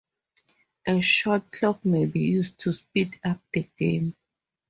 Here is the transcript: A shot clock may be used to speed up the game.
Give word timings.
A 0.87 0.99
shot 0.99 1.51
clock 1.51 1.85
may 1.85 2.07
be 2.07 2.21
used 2.21 2.57
to 2.61 2.73
speed 2.73 3.19
up 3.23 3.39
the 3.53 3.67
game. 3.77 4.15